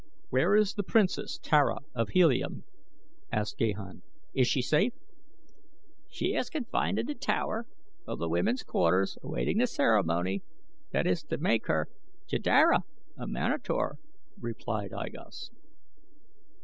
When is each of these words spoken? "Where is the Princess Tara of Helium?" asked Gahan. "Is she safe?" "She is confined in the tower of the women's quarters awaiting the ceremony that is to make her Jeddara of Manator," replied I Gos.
"Where 0.31 0.55
is 0.55 0.73
the 0.73 0.81
Princess 0.81 1.37
Tara 1.37 1.77
of 1.93 2.09
Helium?" 2.09 2.63
asked 3.31 3.59
Gahan. 3.59 4.01
"Is 4.33 4.47
she 4.47 4.59
safe?" 4.63 4.93
"She 6.09 6.33
is 6.33 6.49
confined 6.49 6.97
in 6.97 7.05
the 7.05 7.13
tower 7.13 7.67
of 8.07 8.17
the 8.17 8.27
women's 8.27 8.63
quarters 8.63 9.19
awaiting 9.21 9.59
the 9.59 9.67
ceremony 9.67 10.41
that 10.89 11.05
is 11.05 11.21
to 11.25 11.37
make 11.37 11.67
her 11.67 11.87
Jeddara 12.27 12.79
of 13.15 13.29
Manator," 13.29 13.99
replied 14.39 14.91
I 14.91 15.09
Gos. 15.09 15.51